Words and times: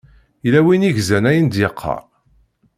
Yella 0.43 0.61
win 0.65 0.85
yegzan 0.87 1.27
ayen 1.29 1.47
d-yeqqar. 1.47 2.03